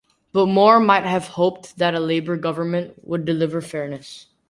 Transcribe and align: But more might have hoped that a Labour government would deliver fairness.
But 0.33 0.47
more 0.47 0.79
might 0.79 1.03
have 1.03 1.27
hoped 1.27 1.77
that 1.77 1.93
a 1.93 1.99
Labour 1.99 2.35
government 2.35 3.07
would 3.07 3.23
deliver 3.23 3.61
fairness. 3.61 4.25